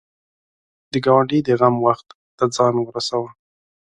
د 0.91 0.93
ګاونډي 1.05 1.39
د 1.43 1.49
غم 1.59 1.75
وخت 1.87 2.07
ته 2.37 2.45
ځان 2.55 2.75
ورسوه 2.81 3.29